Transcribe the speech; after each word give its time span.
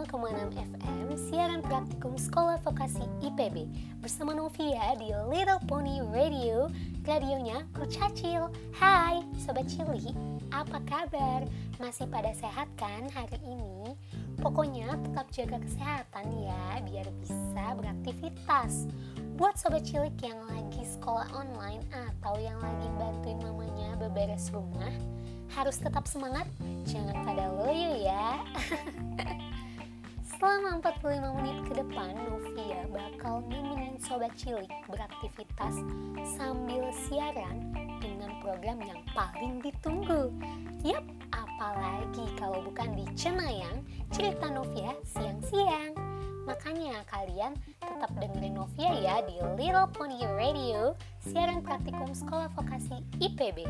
FM 0.00 1.12
siaran 1.12 1.60
praktikum 1.60 2.16
Sekolah 2.16 2.56
Vokasi 2.64 3.04
IPB 3.20 3.68
bersama 4.00 4.32
Novia 4.32 4.96
di 4.96 5.12
Little 5.28 5.60
Pony 5.68 6.00
Radio, 6.00 6.72
radionya 7.04 7.68
Kucacil. 7.76 8.48
Hai 8.72 9.20
Sobat 9.36 9.68
Cili, 9.68 10.16
apa 10.56 10.80
kabar? 10.88 11.44
Masih 11.76 12.08
pada 12.08 12.32
sehat 12.32 12.72
kan 12.80 13.12
hari 13.12 13.36
ini? 13.44 13.92
Pokoknya 14.40 14.96
tetap 15.04 15.28
jaga 15.36 15.60
kesehatan 15.60 16.32
ya 16.48 16.80
biar 16.80 17.04
bisa 17.20 17.64
beraktivitas. 17.76 18.88
Buat 19.36 19.60
Sobat 19.60 19.84
Cilik 19.84 20.16
yang 20.24 20.40
lagi 20.48 20.80
sekolah 20.96 21.28
online 21.36 21.84
atau 21.92 22.40
yang 22.40 22.56
lagi 22.56 22.88
bantuin 22.96 23.36
mamanya 23.44 24.00
beberes 24.00 24.48
rumah, 24.48 24.96
harus 25.52 25.76
tetap 25.76 26.08
semangat, 26.08 26.48
jangan 26.88 27.20
pada 27.20 27.52
loyo 27.52 28.00
ya. 28.00 28.40
Selama 30.40 30.80
45 30.80 31.36
menit 31.36 31.58
ke 31.68 31.84
depan, 31.84 32.16
Novia 32.16 32.88
bakal 32.88 33.44
nemenin 33.52 34.00
Sobat 34.00 34.32
Cilik 34.40 34.72
beraktivitas 34.88 35.84
sambil 36.32 36.88
siaran 36.96 37.68
dengan 38.00 38.40
program 38.40 38.80
yang 38.80 39.04
paling 39.12 39.60
ditunggu. 39.60 40.32
Yap, 40.80 41.04
apalagi 41.36 42.24
kalau 42.40 42.64
bukan 42.64 42.88
di 42.96 43.04
Cenayang, 43.12 43.84
cerita 44.16 44.48
Novia 44.48 44.96
siang-siang. 45.04 45.92
Makanya 46.48 47.04
kalian 47.12 47.52
tetap 47.76 48.08
dengerin 48.16 48.56
Novia 48.56 48.96
ya 48.96 49.20
di 49.20 49.36
Little 49.60 49.92
Pony 49.92 50.24
Radio, 50.24 50.96
siaran 51.20 51.60
praktikum 51.60 52.16
sekolah 52.16 52.48
vokasi 52.56 52.96
IPB. 53.20 53.68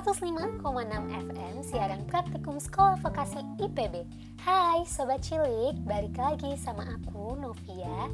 105,6 0.00 0.64
FM 1.28 1.54
siaran 1.60 2.00
praktikum 2.08 2.56
sekolah 2.56 2.96
vokasi 3.04 3.44
IPB 3.60 4.08
Hai 4.40 4.80
Sobat 4.88 5.20
Cilik, 5.20 5.76
balik 5.84 6.16
lagi 6.16 6.56
sama 6.56 6.88
aku 6.88 7.36
Novia. 7.36 8.08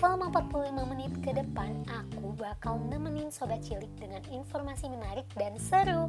Selama 0.00 0.32
45 0.32 0.72
menit 0.88 1.12
ke 1.20 1.36
depan 1.36 1.84
aku 1.92 2.32
bakal 2.40 2.80
nemenin 2.88 3.28
Sobat 3.28 3.60
Cilik 3.60 3.92
dengan 4.00 4.24
informasi 4.32 4.88
menarik 4.88 5.28
dan 5.36 5.52
seru. 5.60 6.08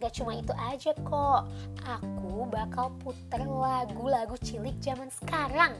Gak 0.00 0.16
cuma 0.16 0.32
itu 0.32 0.56
aja 0.56 0.96
kok, 0.96 1.44
aku 1.84 2.48
bakal 2.48 2.88
puter 3.04 3.44
lagu-lagu 3.44 4.32
cilik 4.40 4.80
zaman 4.80 5.12
sekarang. 5.12 5.76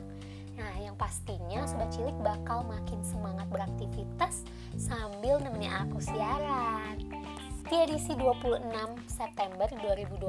Nah, 0.60 0.76
yang 0.76 0.92
pastinya 1.00 1.64
Sobat 1.64 1.88
Cilik 1.88 2.20
bakal 2.20 2.68
makin 2.68 3.00
semangat 3.00 3.48
beraktivitas 3.48 4.44
sambil 4.76 5.40
nemenin 5.40 5.72
aku 5.72 6.04
siaran. 6.04 6.83
Di 7.64 7.80
edisi 7.80 8.12
26 8.12 8.60
September 9.08 9.64
2020 9.80 10.20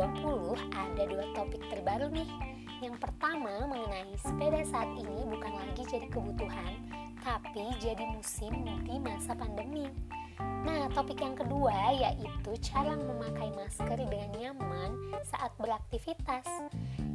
ada 0.71 1.03
dua 1.03 1.25
topik 1.35 1.59
terbaru 1.67 2.07
nih. 2.07 2.31
Yang 2.79 2.95
pertama 3.03 3.67
mengenai 3.67 4.15
sepeda 4.23 4.63
saat 4.63 4.87
ini 4.95 5.27
bukan 5.27 5.51
lagi 5.51 5.83
jadi 5.83 6.07
kebutuhan, 6.07 6.73
tapi 7.19 7.75
jadi 7.83 8.07
musim 8.15 8.63
di 8.87 8.95
masa 9.03 9.35
pandemi. 9.35 9.91
Nah, 10.39 10.87
topik 10.95 11.19
yang 11.19 11.35
kedua 11.35 11.75
yaitu 11.99 12.51
cara 12.71 12.95
memakai 12.95 13.51
masker 13.51 13.99
dengan 13.99 14.31
nyaman 14.39 14.95
saat 15.27 15.51
beraktivitas. 15.59 16.47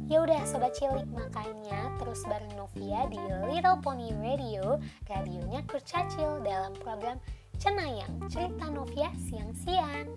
Ya 0.05 0.21
udah 0.21 0.45
sobat 0.45 0.77
cilik 0.77 1.09
makanya 1.09 1.97
terus 1.97 2.21
bareng 2.29 2.53
Novia 2.53 3.09
di 3.09 3.17
Little 3.49 3.81
Pony 3.81 4.13
Radio, 4.21 4.77
radionya 5.09 5.65
kurcacil 5.65 6.45
dalam 6.45 6.77
program 6.77 7.17
Cenayang, 7.61 8.17
cerita 8.25 8.65
Novia 8.73 9.13
siang-siang. 9.29 10.09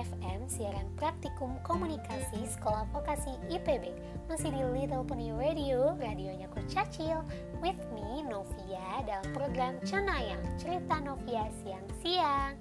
FM 0.00 0.48
siaran 0.48 0.88
praktikum 0.96 1.60
komunikasi 1.60 2.46
Sekolah 2.48 2.88
Vokasi 2.94 3.36
IPB 3.52 3.92
masih 4.32 4.48
di 4.48 4.62
Little 4.64 5.04
Pony 5.04 5.34
Radio, 5.34 5.92
radionya 6.00 6.48
Kurcacil 6.48 7.20
with 7.60 7.76
me 7.92 8.24
Novia 8.24 9.04
dalam 9.04 9.26
program 9.36 9.76
Cenayang, 9.84 10.40
cerita 10.56 11.02
Novia 11.04 11.44
siang-siang. 11.60 12.56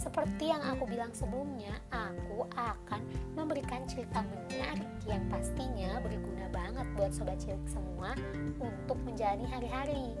Seperti 0.00 0.48
yang 0.48 0.64
aku 0.64 0.88
bilang 0.88 1.12
sebelumnya, 1.12 1.76
aku 1.92 2.48
akan 2.56 3.04
memberikan 3.36 3.59
cerita 3.90 4.22
menarik 4.22 4.86
yang 5.10 5.26
pastinya 5.26 5.98
berguna 5.98 6.46
banget 6.54 6.86
buat 6.94 7.10
sobat 7.10 7.42
cilik 7.42 7.66
semua 7.66 8.14
untuk 8.62 8.94
menjalani 9.02 9.50
hari-hari. 9.50 10.14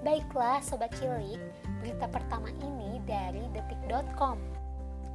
Baiklah 0.00 0.64
sobat 0.64 0.88
cilik, 0.96 1.36
berita 1.84 2.08
pertama 2.08 2.48
ini 2.64 2.96
dari 3.04 3.44
detik.com. 3.52 4.40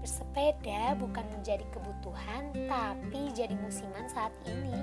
Bersepeda 0.05 0.93
bukan 1.01 1.25
menjadi 1.33 1.65
kebutuhan, 1.73 2.53
tapi 2.69 3.33
jadi 3.33 3.57
musiman 3.57 4.05
saat 4.05 4.29
ini. 4.45 4.77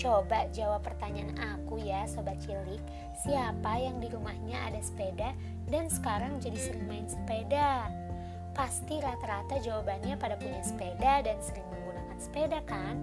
Coba 0.00 0.48
jawab 0.56 0.80
pertanyaan 0.80 1.36
aku 1.36 1.76
ya 1.76 2.08
sobat 2.08 2.40
cilik, 2.40 2.80
siapa 3.20 3.76
yang 3.76 4.00
di 4.00 4.08
rumahnya 4.08 4.56
ada 4.72 4.80
sepeda 4.80 5.36
dan 5.68 5.92
sekarang 5.92 6.40
jadi 6.40 6.56
sering 6.56 6.88
main 6.88 7.04
sepeda? 7.04 7.92
Pasti 8.56 8.96
rata-rata 9.04 9.60
jawabannya 9.60 10.16
pada 10.16 10.40
punya 10.40 10.64
sepeda 10.64 11.20
dan 11.20 11.36
sering 11.44 11.68
sepeda 12.22 12.62
kan? 12.70 12.94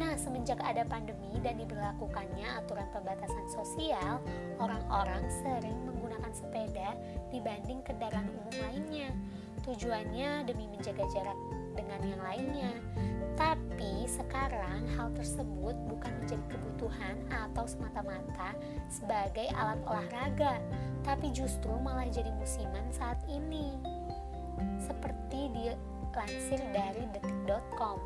Nah, 0.00 0.16
semenjak 0.16 0.56
ada 0.64 0.80
pandemi 0.88 1.36
dan 1.44 1.60
diberlakukannya 1.60 2.48
aturan 2.56 2.88
pembatasan 2.88 3.44
sosial, 3.52 4.16
orang-orang 4.56 5.28
sering 5.44 5.76
menggunakan 5.84 6.32
sepeda 6.32 6.96
dibanding 7.28 7.84
kendaraan 7.84 8.32
umum 8.32 8.56
lainnya. 8.64 9.12
Tujuannya 9.60 10.48
demi 10.48 10.72
menjaga 10.72 11.04
jarak 11.12 11.36
dengan 11.76 12.00
yang 12.00 12.22
lainnya. 12.24 12.72
Tapi 13.36 14.08
sekarang 14.08 14.88
hal 14.96 15.12
tersebut 15.12 15.76
bukan 15.88 16.12
menjadi 16.24 16.44
kebutuhan 16.48 17.16
atau 17.28 17.68
semata-mata 17.68 18.56
sebagai 18.88 19.52
alat 19.52 19.80
olahraga, 19.84 20.64
tapi 21.04 21.28
justru 21.32 21.76
malah 21.76 22.08
jadi 22.08 22.32
musiman 22.40 22.84
saat 22.88 23.20
ini 23.28 23.76
seperti 24.80 25.52
dilansir 25.56 26.60
dari 26.72 27.04
detik.com. 27.16 28.00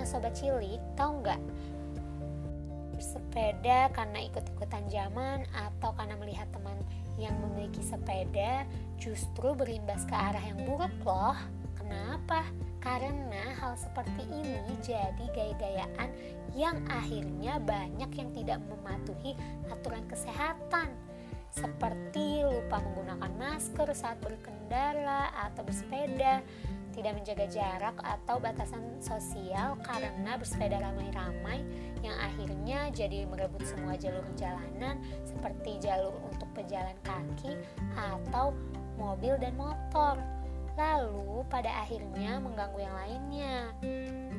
Nah, 0.00 0.08
sobat 0.08 0.32
cilik, 0.32 0.80
tahu 0.96 1.20
nggak 1.20 1.36
bersepeda 2.96 3.92
karena 3.92 4.24
ikut-ikutan 4.32 4.88
zaman 4.88 5.44
atau 5.52 5.92
karena 5.92 6.16
melihat 6.16 6.48
teman 6.56 6.80
yang 7.20 7.36
memiliki 7.44 7.84
sepeda 7.84 8.64
justru 8.96 9.52
berimbas 9.52 10.08
ke 10.08 10.16
arah 10.16 10.40
yang 10.40 10.56
buruk 10.64 10.88
loh. 11.04 11.36
Kenapa? 11.76 12.48
Karena 12.80 13.52
hal 13.60 13.76
seperti 13.76 14.24
ini 14.24 14.72
jadi 14.80 15.24
gaya-gayaan 15.36 16.08
yang 16.56 16.80
akhirnya 16.88 17.60
banyak 17.60 18.08
yang 18.16 18.32
tidak 18.32 18.60
mematuhi 18.72 19.36
aturan 19.68 20.08
kesehatan 20.08 20.96
seperti 21.52 22.40
lupa 22.40 22.80
menggunakan 22.80 23.32
masker 23.36 23.92
saat 23.92 24.16
berkendara 24.24 25.28
atau 25.50 25.60
bersepeda, 25.60 26.40
tidak 26.94 27.16
menjaga 27.16 27.46
jarak 27.46 27.96
atau 28.02 28.36
batasan 28.42 28.82
sosial 28.98 29.78
karena 29.86 30.36
bersepeda 30.36 30.82
ramai-ramai 30.82 31.62
yang 32.00 32.16
akhirnya 32.16 32.88
jadi 32.90 33.28
merebut 33.28 33.62
semua 33.64 33.94
jalur 33.96 34.24
jalanan 34.34 34.98
seperti 35.22 35.78
jalur 35.80 36.16
untuk 36.26 36.48
pejalan 36.56 36.96
kaki 37.04 37.56
atau 37.96 38.56
mobil 39.00 39.36
dan 39.40 39.56
motor. 39.56 40.20
Lalu 40.78 41.44
pada 41.52 41.84
akhirnya 41.84 42.40
mengganggu 42.40 42.78
yang 42.80 42.96
lainnya. 42.96 43.56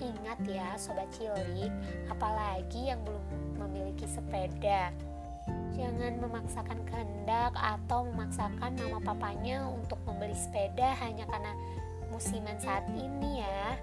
Ingat 0.02 0.40
ya 0.48 0.74
sobat 0.74 1.06
cilik, 1.14 1.70
apalagi 2.10 2.90
yang 2.90 3.04
belum 3.06 3.22
memiliki 3.62 4.10
sepeda. 4.10 4.90
Jangan 5.78 6.18
memaksakan 6.18 6.82
kehendak 6.90 7.54
atau 7.54 8.10
memaksakan 8.10 8.74
mama 8.78 9.00
papanya 9.02 9.66
untuk 9.70 9.98
membeli 10.06 10.34
sepeda 10.34 10.98
hanya 11.02 11.26
karena 11.30 11.54
musiman 12.12 12.60
saat 12.60 12.86
ini 12.92 13.42
ya. 13.42 13.80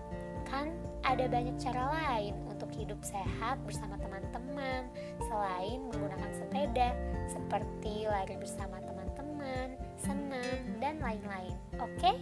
Kan 0.47 0.73
ada 1.05 1.25
banyak 1.27 1.57
cara 1.57 1.89
lain 1.93 2.37
untuk 2.49 2.69
hidup 2.77 3.01
sehat 3.01 3.61
bersama 3.65 3.97
teman-teman 3.97 4.89
selain 5.25 5.83
menggunakan 5.89 6.31
sepeda 6.37 6.93
seperti 7.27 8.05
lari 8.05 8.37
bersama 8.37 8.79
teman-teman, 8.85 9.77
senam, 9.97 10.59
dan 10.79 11.01
lain-lain. 11.01 11.57
Oke? 11.81 12.17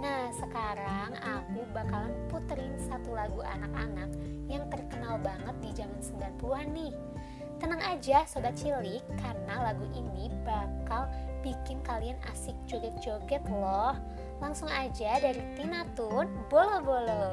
Nah, 0.00 0.28
sekarang 0.36 1.16
aku 1.16 1.64
bakalan 1.72 2.12
puterin 2.28 2.76
satu 2.76 3.16
lagu 3.16 3.40
anak-anak 3.40 4.12
yang 4.52 4.68
terkenal 4.68 5.16
banget 5.24 5.56
di 5.64 5.70
zaman 5.72 6.00
90-an 6.00 6.68
nih 6.76 6.92
Tenang 7.64 7.80
aja 7.80 8.26
sobat 8.26 8.58
cilik 8.58 9.00
karena 9.16 9.70
lagu 9.70 9.86
ini 9.94 10.28
bakal 10.42 11.06
bikin 11.40 11.78
kalian 11.86 12.18
asik 12.28 12.52
joget-joget 12.66 13.40
loh. 13.48 13.94
Langsung 14.44 14.68
aja 14.68 15.16
dari 15.24 15.40
Tina 15.56 15.88
Tun, 15.96 16.28
Bolo 16.52 16.84
Bolo. 16.84 17.32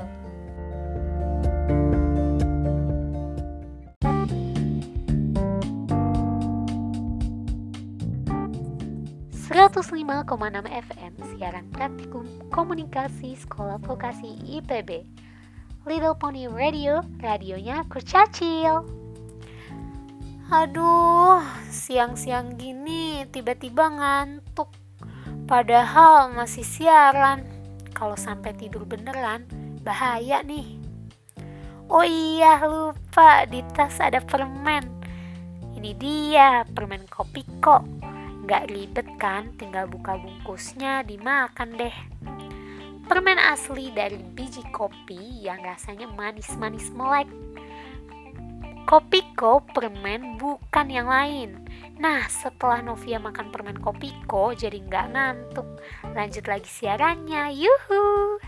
...105,6 9.52 10.24
FM 10.72 11.14
siaran 11.36 11.68
praktikum 11.76 12.24
komunikasi 12.48 13.36
sekolah 13.36 13.76
vokasi 13.84 14.40
IPB 14.48 15.04
Little 15.84 16.16
Pony 16.16 16.48
Radio, 16.48 17.04
radionya 17.20 17.84
kurcacil. 17.92 18.88
Aduh, 20.48 21.44
siang-siang 21.68 22.56
gini 22.56 23.28
tiba-tiba 23.28 23.92
ngantuk. 24.00 24.81
Padahal 25.52 26.32
masih 26.32 26.64
siaran 26.64 27.44
Kalau 27.92 28.16
sampai 28.16 28.56
tidur 28.56 28.88
beneran, 28.88 29.44
bahaya 29.84 30.40
nih 30.48 30.80
Oh 31.92 32.08
iya, 32.08 32.64
lupa 32.64 33.44
di 33.52 33.60
tas 33.76 34.00
ada 34.00 34.24
permen 34.24 34.88
Ini 35.76 35.92
dia, 36.00 36.64
permen 36.72 37.04
kopi 37.12 37.44
kok 37.60 37.84
Gak 38.48 38.72
ribet 38.72 39.06
kan, 39.22 39.54
tinggal 39.60 39.86
buka 39.86 40.18
bungkusnya, 40.18 41.06
dimakan 41.06 41.78
deh. 41.78 41.94
Permen 43.06 43.38
asli 43.38 43.94
dari 43.94 44.18
biji 44.18 44.66
kopi 44.74 45.46
yang 45.46 45.62
rasanya 45.62 46.10
manis-manis 46.10 46.90
melek. 46.90 47.30
Kopiko 48.90 49.62
permen 49.72 50.42
bukan 50.42 50.88
yang 50.90 51.06
lain. 51.06 51.61
Nah, 52.02 52.26
setelah 52.26 52.82
Novia 52.82 53.22
makan 53.22 53.54
permen 53.54 53.78
Kopiko 53.78 54.58
jadi 54.58 54.82
nggak 54.82 55.14
ngantuk. 55.14 55.70
Lanjut 56.18 56.50
lagi 56.50 56.66
siarannya, 56.66 57.54
yuhu! 57.54 58.42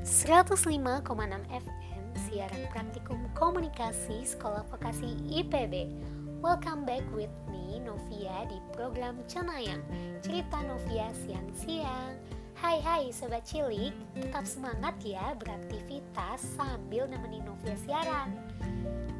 105,6 0.00 1.04
FM 1.52 2.04
siaran 2.16 2.64
praktikum 2.72 3.20
komunikasi 3.36 4.24
Sekolah 4.24 4.64
Vokasi 4.72 5.20
IPB. 5.28 5.92
Welcome 6.40 6.88
back 6.88 7.04
with 7.12 7.28
me 7.52 7.76
Novia 7.76 8.48
di 8.48 8.56
program 8.72 9.20
Cenayang. 9.28 9.84
Cerita 10.24 10.64
Novia 10.64 11.12
siang-siang. 11.12 12.31
Hai 12.62 12.78
hai 12.78 13.10
sobat 13.10 13.42
cilik, 13.42 13.90
tetap 14.14 14.46
semangat 14.46 14.94
ya 15.02 15.34
beraktivitas 15.34 16.46
sambil 16.54 17.10
nemenin 17.10 17.42
Novia 17.42 17.74
siaran. 17.74 18.38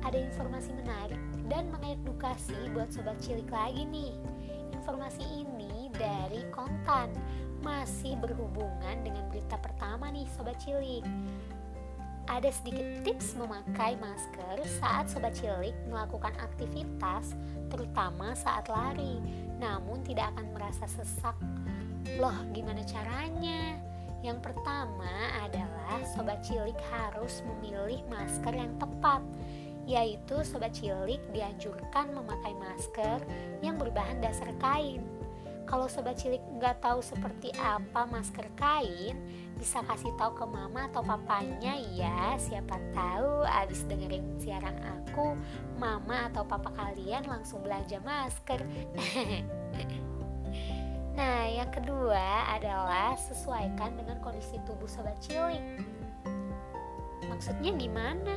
Ada 0.06 0.14
informasi 0.14 0.70
menarik 0.78 1.18
dan 1.50 1.66
mengedukasi 1.74 2.54
buat 2.70 2.94
sobat 2.94 3.18
cilik 3.18 3.50
lagi 3.50 3.82
nih. 3.90 4.14
Informasi 4.78 5.26
ini 5.42 5.90
dari 5.90 6.46
Kontan 6.54 7.10
masih 7.66 8.14
berhubungan 8.22 9.02
dengan 9.02 9.26
berita 9.34 9.58
pertama 9.58 10.06
nih 10.14 10.30
Sobat 10.38 10.62
Cilik 10.62 11.02
ada 12.32 12.48
sedikit 12.48 13.04
tips 13.04 13.36
memakai 13.36 13.92
masker 14.00 14.64
saat 14.80 15.04
Sobat 15.12 15.36
Cilik 15.36 15.76
melakukan 15.92 16.32
aktivitas 16.40 17.36
terutama 17.68 18.32
saat 18.32 18.72
lari. 18.72 19.20
Namun 19.60 20.00
tidak 20.00 20.32
akan 20.32 20.48
merasa 20.56 20.88
sesak. 20.88 21.36
Loh 22.16 22.34
gimana 22.56 22.80
caranya? 22.88 23.76
Yang 24.24 24.48
pertama 24.48 25.12
adalah 25.44 26.00
Sobat 26.16 26.40
Cilik 26.40 26.78
harus 26.88 27.44
memilih 27.44 28.00
masker 28.08 28.56
yang 28.56 28.72
tepat 28.80 29.20
yaitu 29.84 30.40
Sobat 30.40 30.72
Cilik 30.72 31.20
dianjurkan 31.36 32.16
memakai 32.16 32.56
masker 32.56 33.20
yang 33.60 33.76
berbahan 33.76 34.24
dasar 34.24 34.48
kain 34.56 35.04
kalau 35.64 35.86
sobat 35.86 36.18
cilik 36.18 36.42
nggak 36.58 36.82
tahu 36.82 37.00
seperti 37.00 37.54
apa 37.56 38.04
masker 38.08 38.46
kain, 38.58 39.16
bisa 39.56 39.80
kasih 39.86 40.10
tahu 40.18 40.34
ke 40.34 40.44
mama 40.46 40.90
atau 40.90 41.00
papanya 41.00 41.78
ya. 41.94 42.34
Siapa 42.36 42.76
tahu 42.92 43.46
abis 43.46 43.86
dengerin 43.86 44.36
siaran 44.42 44.76
aku, 44.82 45.38
mama 45.78 46.28
atau 46.28 46.42
papa 46.44 46.70
kalian 46.74 47.24
langsung 47.24 47.62
belanja 47.62 48.02
masker. 48.02 48.60
nah, 51.18 51.44
yang 51.46 51.70
kedua 51.70 52.52
adalah 52.52 53.14
sesuaikan 53.16 53.94
dengan 53.96 54.18
kondisi 54.20 54.58
tubuh 54.66 54.90
sobat 54.90 55.16
cilik. 55.22 55.62
Maksudnya 57.30 57.72
gimana? 57.78 58.36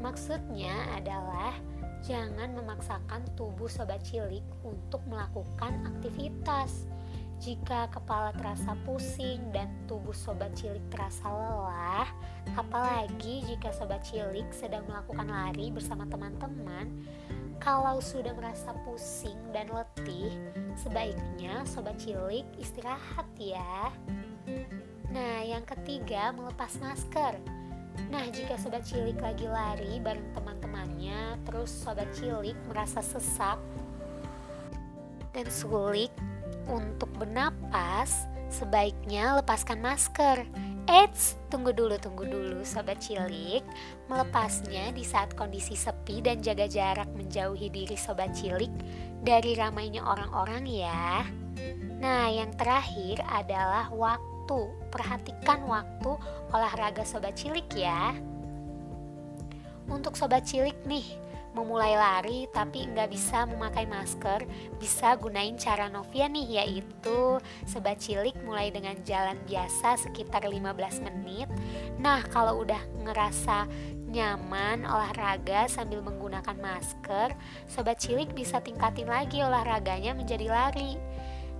Maksudnya 0.00 0.74
adalah 0.96 1.52
Jangan 2.00 2.56
memaksakan 2.56 3.28
tubuh 3.36 3.68
sobat 3.68 4.00
cilik 4.04 4.44
untuk 4.64 5.04
melakukan 5.04 5.84
aktivitas. 5.96 6.88
Jika 7.40 7.88
kepala 7.88 8.36
terasa 8.36 8.76
pusing 8.84 9.48
dan 9.48 9.72
tubuh 9.88 10.12
sobat 10.12 10.52
cilik 10.52 10.84
terasa 10.92 11.24
lelah, 11.24 12.08
apalagi 12.52 13.40
jika 13.48 13.72
sobat 13.72 14.04
cilik 14.04 14.44
sedang 14.52 14.84
melakukan 14.84 15.24
lari 15.24 15.72
bersama 15.72 16.04
teman-teman, 16.04 17.00
kalau 17.56 18.00
sudah 18.00 18.36
merasa 18.36 18.76
pusing 18.84 19.40
dan 19.56 19.72
letih, 19.72 20.36
sebaiknya 20.76 21.64
sobat 21.64 21.96
cilik 21.96 22.44
istirahat 22.60 23.28
ya. 23.40 23.88
Nah, 25.12 25.40
yang 25.40 25.64
ketiga, 25.64 26.36
melepas 26.36 26.76
masker. 26.80 27.59
Nah, 28.08 28.24
jika 28.32 28.56
sobat 28.56 28.88
cilik 28.88 29.20
lagi 29.20 29.44
lari 29.44 30.00
bareng 30.00 30.32
teman-temannya, 30.32 31.36
terus 31.44 31.68
sobat 31.68 32.08
cilik 32.16 32.56
merasa 32.70 33.04
sesak 33.04 33.60
dan 35.36 35.46
sulit 35.52 36.10
untuk 36.70 37.10
bernapas, 37.20 38.24
sebaiknya 38.48 39.36
lepaskan 39.42 39.82
masker. 39.82 40.46
Eits, 40.90 41.38
tunggu 41.52 41.70
dulu, 41.70 41.94
tunggu 42.02 42.26
dulu 42.26 42.66
sobat 42.66 42.98
cilik. 42.98 43.62
Melepasnya 44.10 44.90
di 44.90 45.06
saat 45.06 45.36
kondisi 45.38 45.78
sepi 45.78 46.18
dan 46.18 46.42
jaga 46.42 46.66
jarak 46.66 47.06
menjauhi 47.14 47.70
diri 47.70 47.94
sobat 47.94 48.34
cilik 48.34 48.72
dari 49.22 49.54
ramainya 49.54 50.02
orang-orang 50.02 50.66
ya. 50.66 51.22
Nah, 52.00 52.32
yang 52.32 52.50
terakhir 52.56 53.22
adalah 53.28 53.92
waktu 53.92 54.39
waktu. 54.50 54.90
Perhatikan 54.90 55.62
waktu 55.70 56.10
olahraga 56.50 57.06
sobat 57.06 57.38
cilik 57.38 57.70
ya. 57.70 58.18
Untuk 59.86 60.18
sobat 60.18 60.46
cilik 60.46 60.74
nih, 60.86 61.06
memulai 61.54 61.98
lari 61.98 62.46
tapi 62.50 62.86
nggak 62.90 63.10
bisa 63.10 63.46
memakai 63.46 63.86
masker, 63.86 64.46
bisa 64.78 65.18
gunain 65.18 65.58
cara 65.58 65.90
Novia 65.90 66.30
nih 66.30 66.62
yaitu 66.62 67.38
sobat 67.66 67.98
cilik 68.02 68.34
mulai 68.46 68.70
dengan 68.70 68.94
jalan 69.02 69.38
biasa 69.46 69.98
sekitar 69.98 70.46
15 70.46 71.06
menit. 71.06 71.50
Nah, 71.98 72.22
kalau 72.30 72.62
udah 72.62 72.82
ngerasa 73.02 73.66
nyaman 74.10 74.82
olahraga 74.86 75.70
sambil 75.70 76.02
menggunakan 76.02 76.58
masker, 76.58 77.34
sobat 77.70 77.98
cilik 78.02 78.30
bisa 78.34 78.58
tingkatin 78.62 79.06
lagi 79.06 79.42
olahraganya 79.42 80.14
menjadi 80.14 80.50
lari. 80.50 80.98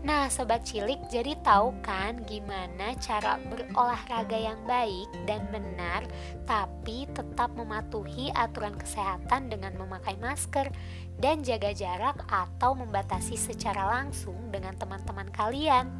Nah, 0.00 0.32
sobat 0.32 0.64
cilik, 0.64 0.96
jadi 1.12 1.36
tahu 1.44 1.76
kan 1.84 2.24
gimana 2.24 2.96
cara 2.96 3.36
berolahraga 3.52 4.32
yang 4.32 4.56
baik 4.64 5.04
dan 5.28 5.44
benar, 5.52 6.08
tapi 6.48 7.04
tetap 7.12 7.52
mematuhi 7.52 8.32
aturan 8.32 8.72
kesehatan 8.80 9.52
dengan 9.52 9.76
memakai 9.76 10.16
masker 10.16 10.72
dan 11.20 11.44
jaga 11.44 11.76
jarak 11.76 12.16
atau 12.32 12.72
membatasi 12.72 13.36
secara 13.36 14.00
langsung 14.00 14.48
dengan 14.48 14.72
teman-teman 14.80 15.28
kalian. 15.36 15.92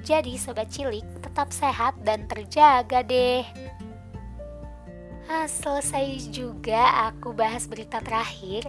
Jadi, 0.00 0.40
sobat 0.40 0.72
cilik, 0.72 1.04
tetap 1.20 1.52
sehat 1.52 2.00
dan 2.00 2.24
terjaga 2.32 3.04
deh. 3.04 3.44
Nah, 5.28 5.44
selesai 5.44 6.32
juga 6.32 7.12
aku 7.12 7.36
bahas 7.36 7.68
berita 7.68 8.00
terakhir. 8.00 8.64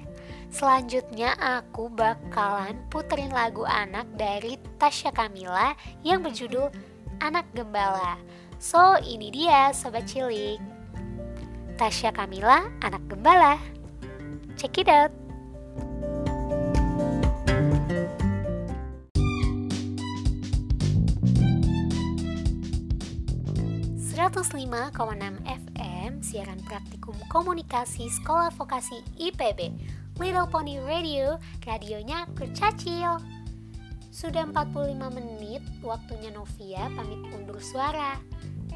Selanjutnya 0.50 1.38
aku 1.38 1.94
bakalan 1.94 2.82
puterin 2.90 3.30
lagu 3.30 3.70
anak 3.70 4.10
dari 4.18 4.58
Tasya 4.82 5.14
Kamila 5.14 5.78
yang 6.02 6.26
berjudul 6.26 6.74
Anak 7.22 7.46
Gembala. 7.54 8.18
So, 8.58 8.98
ini 9.00 9.30
dia 9.30 9.70
Sobat 9.72 10.10
Cilik. 10.10 10.58
Tasya 11.78 12.12
Kamila, 12.12 12.66
Anak 12.82 13.06
Gembala. 13.08 13.62
Check 14.58 14.84
it 14.84 14.90
out. 14.92 15.14
FM 25.46 26.26
siaran 26.26 26.60
praktikum 26.66 27.16
komunikasi 27.32 28.10
Sekolah 28.10 28.50
Vokasi 28.52 29.00
IPB 29.16 29.72
Little 30.20 30.52
Pony 30.52 30.84
Radio, 30.84 31.40
radionya 31.64 32.28
kurcacil. 32.36 33.24
Sudah 34.12 34.44
45 34.52 35.00
menit, 35.16 35.64
waktunya 35.80 36.28
Novia 36.36 36.92
pamit 36.92 37.24
undur 37.32 37.56
suara. 37.64 38.20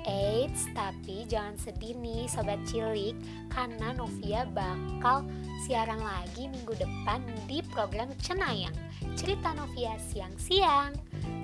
Eits, 0.07 0.71
tapi 0.71 1.27
jangan 1.27 1.59
sedih 1.59 1.99
nih 1.99 2.31
sobat 2.31 2.63
cilik 2.63 3.11
karena 3.51 3.91
Novia 3.91 4.47
bakal 4.55 5.27
siaran 5.67 5.99
lagi 5.99 6.47
minggu 6.47 6.79
depan 6.79 7.19
di 7.47 7.59
program 7.71 8.11
Cenayang 8.19 8.75
Cerita 9.15 9.55
Novia 9.55 9.95
siang-siang 10.11 10.91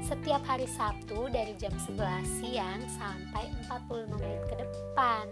Setiap 0.03 0.43
hari 0.43 0.67
Sabtu 0.67 1.31
dari 1.31 1.55
jam 1.55 1.71
11 1.71 2.43
siang 2.43 2.83
sampai 2.99 3.47
45 3.63 4.11
menit 4.19 4.41
ke 4.51 4.55
depan 4.59 5.23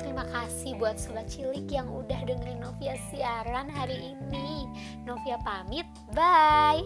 terima 0.00 0.24
kasih 0.32 0.76
buat 0.80 0.96
sobat 0.96 1.28
cilik 1.28 1.68
yang 1.68 1.88
udah 1.88 2.24
dengerin 2.24 2.60
Novia 2.64 2.96
siaran 3.12 3.68
hari 3.68 4.16
ini. 4.16 4.64
Novia 5.04 5.36
pamit, 5.44 5.84
bye. 6.16 6.84